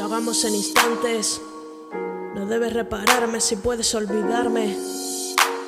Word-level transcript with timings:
en 0.00 0.54
instantes. 0.54 1.42
No 2.34 2.46
debes 2.46 2.72
repararme 2.72 3.38
si 3.38 3.56
puedes 3.56 3.94
olvidarme. 3.94 4.74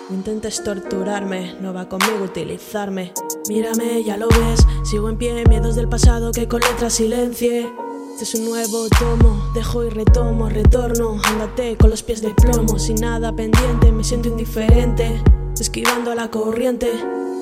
No 0.08 0.16
intentes 0.16 0.64
torturarme, 0.64 1.54
no 1.60 1.74
va 1.74 1.86
conmigo 1.86 2.24
utilizarme. 2.24 3.12
Mírame, 3.48 4.02
ya 4.02 4.16
lo 4.16 4.28
ves, 4.28 4.66
sigo 4.84 5.10
en 5.10 5.18
pie, 5.18 5.44
miedos 5.50 5.74
del 5.74 5.86
pasado 5.86 6.32
que 6.32 6.48
con 6.48 6.60
letras 6.60 6.94
silencie. 6.94 7.70
Este 8.12 8.24
es 8.24 8.34
un 8.34 8.46
nuevo 8.46 8.88
tomo, 8.98 9.52
dejo 9.54 9.84
y 9.84 9.90
retomo, 9.90 10.48
retorno, 10.48 11.20
ándate 11.24 11.76
con 11.76 11.90
los 11.90 12.02
pies 12.02 12.22
de 12.22 12.30
plomo, 12.30 12.78
sin 12.78 12.96
nada 12.96 13.36
pendiente, 13.36 13.92
me 13.92 14.02
siento 14.02 14.30
indiferente, 14.30 15.22
esquivando 15.60 16.14
la 16.14 16.30
corriente. 16.30 16.90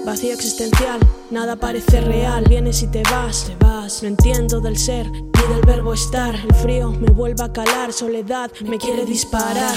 Vacío 0.04 0.32
existencial, 0.32 0.98
nada 1.30 1.56
parece 1.56 2.00
real. 2.00 2.44
Vienes 2.48 2.82
y 2.82 2.86
te 2.86 3.02
vas, 3.02 3.44
te 3.44 3.56
vas. 3.64 4.02
No 4.02 4.08
entiendo 4.08 4.60
del 4.60 4.78
ser 4.78 5.10
ni 5.10 5.54
del 5.54 5.62
verbo 5.66 5.92
estar. 5.92 6.34
El 6.34 6.54
frío 6.54 6.90
me 6.90 7.10
vuelve 7.12 7.44
a 7.44 7.52
calar, 7.52 7.92
soledad 7.92 8.50
me 8.62 8.78
quiere 8.78 9.04
disparar. 9.04 9.76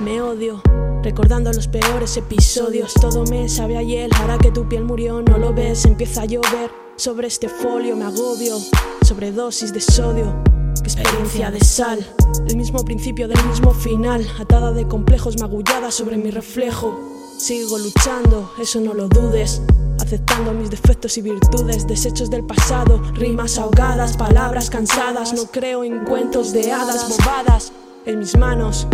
Me 0.00 0.20
odio, 0.20 0.60
recordando 1.02 1.52
los 1.52 1.68
peores 1.68 2.16
episodios. 2.16 2.94
Todo 2.94 3.24
me 3.24 3.48
sabe 3.48 3.76
a 3.76 3.82
hiel, 3.82 4.10
ahora 4.20 4.38
que 4.38 4.50
tu 4.50 4.68
piel 4.68 4.84
murió, 4.84 5.22
no 5.22 5.38
lo 5.38 5.54
ves. 5.54 5.84
Empieza 5.84 6.22
a 6.22 6.26
llover 6.26 6.70
sobre 6.96 7.28
este 7.28 7.48
folio, 7.48 7.96
me 7.96 8.04
agobio. 8.04 8.56
Sobredosis 9.02 9.72
de 9.72 9.80
sodio, 9.80 10.42
experiencia 10.84 11.50
de 11.50 11.60
sal. 11.60 12.06
El 12.46 12.56
mismo 12.56 12.84
principio 12.84 13.26
del 13.26 13.42
mismo 13.46 13.72
final, 13.72 14.26
atada 14.38 14.70
de 14.72 14.86
complejos 14.86 15.40
magullada 15.40 15.90
sobre 15.90 16.16
mi 16.18 16.30
reflejo. 16.30 16.94
Sigo 17.38 17.78
luchando, 17.78 18.52
eso 18.60 18.80
no 18.80 18.92
lo 18.92 19.08
dudes. 19.08 19.62
Aceptando 20.00 20.52
mis 20.52 20.70
defectos 20.70 21.16
y 21.16 21.22
virtudes, 21.22 21.86
desechos 21.86 22.30
del 22.30 22.44
pasado, 22.44 23.00
rimas 23.14 23.58
ahogadas, 23.58 24.16
palabras 24.16 24.68
cansadas. 24.68 25.32
No 25.32 25.46
creo 25.46 25.84
en 25.84 26.04
cuentos 26.04 26.52
de 26.52 26.70
hadas 26.70 27.08
bobadas. 27.08 27.72
En 28.04 28.18
mis 28.18 28.36
manos 28.36 28.86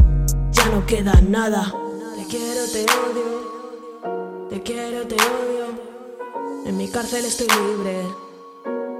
ya 0.52 0.66
no 0.66 0.86
queda 0.86 1.20
nada. 1.20 1.74
Te 2.16 2.24
quiero, 2.26 2.64
te 2.72 2.84
odio. 2.84 4.48
Te 4.48 4.62
quiero, 4.62 5.06
te 5.08 5.16
odio. 5.16 5.66
En 6.66 6.76
mi 6.76 6.86
cárcel 6.88 7.24
estoy 7.24 7.48
libre. 7.48 8.02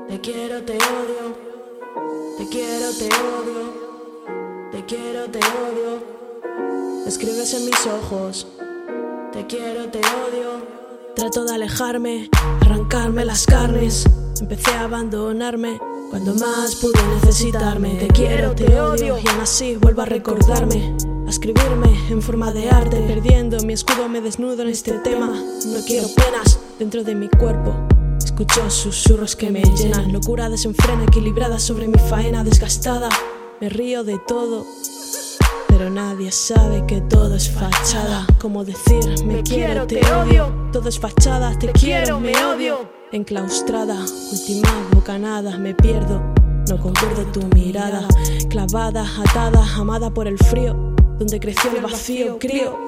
Te 0.09 0.21
quiero, 0.21 0.65
te 0.65 0.73
odio. 0.73 1.60
Te 2.39 2.49
quiero, 2.49 2.91
te 2.93 3.07
odio. 3.07 4.71
Te 4.71 4.85
quiero, 4.85 5.25
te 5.25 5.39
odio. 5.39 6.03
Escribes 7.07 7.55
en 7.55 7.65
mis 7.67 7.87
ojos. 7.87 8.47
Te 9.33 9.47
quiero, 9.47 9.89
te 9.91 9.99
odio. 9.99 10.81
Trato 11.17 11.45
de 11.45 11.55
alejarme, 11.55 12.31
arrancarme 12.61 13.25
las 13.25 13.47
carnes. 13.47 14.05
Empecé 14.41 14.71
a 14.73 14.85
abandonarme 14.85 15.81
cuando 16.11 16.35
más 16.35 16.77
pude 16.77 17.03
necesitarme. 17.15 17.97
Te 17.97 18.09
quiero, 18.09 18.55
te 18.55 18.81
odio 18.81 19.19
y 19.19 19.29
aún 19.29 19.41
así 19.41 19.77
vuelvo 19.77 20.03
a 20.03 20.07
recordarme. 20.07 20.97
A 21.27 21.31
escribirme 21.31 22.09
en 22.11 22.23
forma 22.23 22.53
de 22.53 22.71
arte, 22.71 23.01
perdiendo 23.07 23.59
mi 23.65 23.73
escudo 23.73 24.09
me 24.09 24.21
desnudo 24.21 24.63
en 24.63 24.69
este 24.69 24.93
tema. 25.01 25.27
No 25.27 25.85
quiero 25.85 26.09
penas 26.15 26.59
dentro 26.79 27.03
de 27.03 27.15
mi 27.15 27.29
cuerpo. 27.29 27.90
Escucho 28.41 28.71
susurros 28.71 29.37
que 29.37 29.51
me 29.51 29.61
llenan, 29.61 30.15
locura 30.15 30.49
desenfrena 30.49 31.05
equilibrada 31.05 31.59
sobre 31.59 31.87
mi 31.87 31.99
faena 31.99 32.43
desgastada. 32.43 33.11
Me 33.61 33.69
río 33.69 34.03
de 34.03 34.19
todo, 34.27 34.65
pero 35.69 35.91
nadie 35.91 36.33
sabe 36.33 36.87
que 36.87 37.03
todo 37.03 37.35
es 37.35 37.51
fachada. 37.51 38.27
Como 38.41 38.65
decir, 38.65 39.27
me 39.27 39.43
quiero, 39.43 39.87
te 39.87 40.01
odio. 40.11 40.71
Todo 40.73 40.89
es 40.89 40.99
fachada, 40.99 41.59
te 41.59 41.71
quiero, 41.73 42.19
me 42.19 42.33
odio. 42.43 42.91
Enclaustrada, 43.13 44.03
última 44.33 44.89
bocanada, 44.95 45.59
me 45.59 45.75
pierdo. 45.75 46.23
No 46.67 46.81
concuerdo 46.81 47.27
tu 47.33 47.43
mirada, 47.55 48.09
clavada, 48.49 49.07
atada, 49.19 49.67
amada 49.77 50.15
por 50.15 50.27
el 50.27 50.39
frío. 50.39 50.95
Donde 51.19 51.39
creció 51.41 51.77
el 51.77 51.83
vacío, 51.83 52.39
crío. 52.39 52.79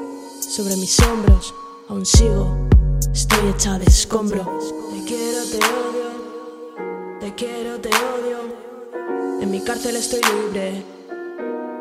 Sobre 0.40 0.76
mis 0.76 0.98
hombros, 1.00 1.54
aún 1.90 2.06
sigo. 2.06 2.70
Estoy 3.12 3.50
hecha 3.50 3.78
de 3.78 3.84
escombro. 3.84 4.81
Te 5.12 5.18
quiero, 5.18 5.44
te 5.44 5.58
odio. 5.58 7.20
Te 7.20 7.34
quiero, 7.34 7.80
te 7.82 7.88
odio. 7.90 9.42
En 9.42 9.50
mi 9.50 9.60
cárcel 9.60 9.96
estoy 9.96 10.20
libre. 10.22 10.82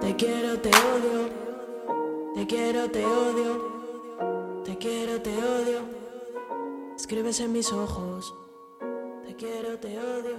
Te 0.02 0.16
quiero, 0.18 0.60
te 0.60 0.68
odio. 0.68 1.30
Te 2.36 2.46
quiero, 2.46 2.92
te 2.92 3.06
odio. 3.06 4.64
Te 4.66 4.78
quiero, 4.78 5.22
te 5.22 5.30
odio. 5.30 5.80
Escribes 6.98 7.40
en 7.40 7.54
mis 7.54 7.72
ojos. 7.72 8.36
Te 9.26 9.34
quiero, 9.38 9.80
te 9.80 9.98
odio. 9.98 10.36